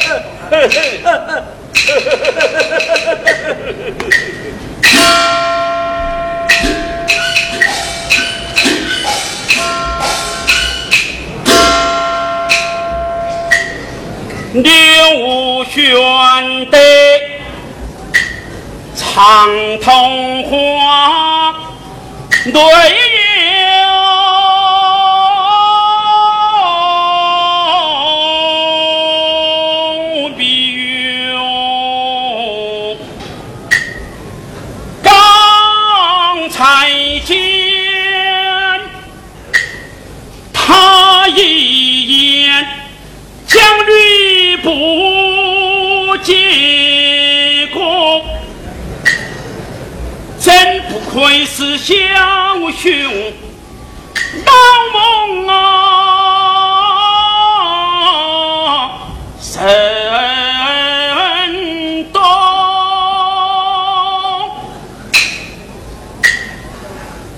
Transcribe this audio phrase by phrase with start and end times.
[14.52, 15.84] 刘玄
[16.70, 16.78] 德
[18.96, 19.46] 长
[19.80, 21.54] 筒花，
[22.52, 22.52] 对
[37.30, 38.80] 才见
[40.52, 42.66] 他一眼。
[43.46, 48.24] 将吕布结果，
[50.40, 51.94] 真不愧是小
[52.76, 52.92] 雄
[54.44, 54.52] 老
[54.92, 55.19] 孟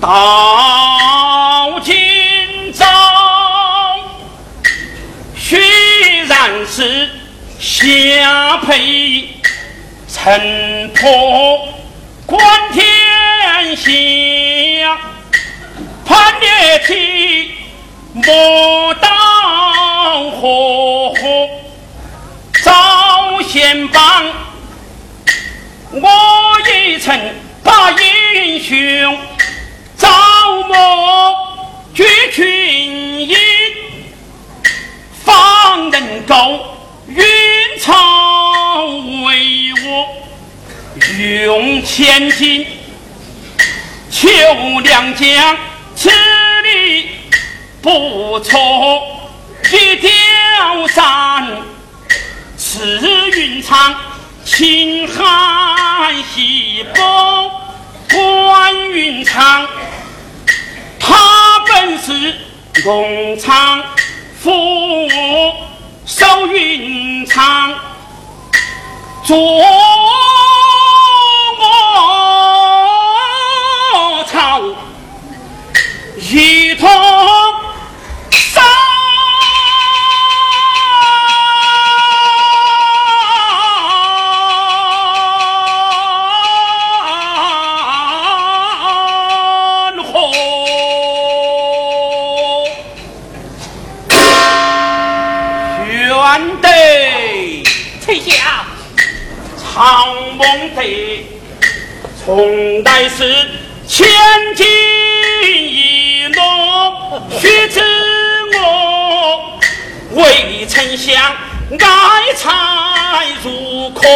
[0.00, 2.84] 到今朝。
[5.36, 7.08] 虽然是
[7.58, 9.28] 下配
[10.12, 11.68] 城破
[12.26, 12.40] 观
[12.72, 12.84] 天
[13.76, 13.88] 下，
[16.04, 16.46] 叛逆
[16.86, 17.52] 体
[18.12, 19.08] 莫道
[20.32, 21.14] 何
[22.64, 24.24] 赵贤帮，
[25.92, 26.10] 我
[26.68, 27.18] 也曾
[27.62, 29.16] 把英雄
[29.98, 30.08] 朝
[30.62, 30.74] 暮
[31.94, 33.36] 举群英。
[35.24, 36.76] 方能够
[37.08, 37.24] 运
[37.80, 37.92] 筹
[39.24, 42.66] 帷幄，用千金
[44.10, 44.28] 求
[44.84, 45.56] 良将，
[45.96, 46.10] 此
[46.62, 47.08] 理
[47.82, 49.02] 不错。
[49.64, 51.48] 去雕山，
[52.56, 53.00] 赤
[53.32, 53.96] 云长，
[54.44, 57.50] 秦汉西风
[58.08, 59.66] 关云长，
[61.00, 62.36] 他本是
[62.86, 63.82] 工厂。
[64.40, 64.52] 父
[66.06, 67.74] 手云长，
[69.24, 69.36] 左
[96.36, 96.68] 玄德，
[98.04, 98.36] 丞相，
[99.56, 100.82] 曹孟德，
[102.22, 103.48] 从来是
[103.88, 104.06] 千
[104.54, 104.66] 金
[105.42, 107.80] 一诺，须知
[108.52, 109.58] 我
[110.10, 111.16] 为丞相
[111.70, 112.52] 爱才
[113.42, 114.06] 如渴，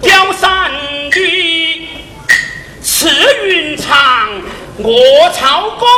[0.00, 0.70] 雕山
[1.16, 1.88] 玉，
[2.84, 3.08] 赤
[3.48, 4.30] 云长，
[4.78, 5.88] 卧朝恭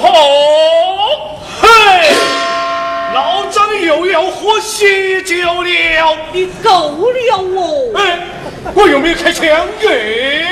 [0.00, 0.08] 贺，
[1.62, 2.35] 嘿。
[4.36, 7.92] 喝喜酒了，你够了哦！
[7.96, 8.20] 哎，
[8.74, 9.44] 我又没有开枪
[9.82, 10.46] 耶。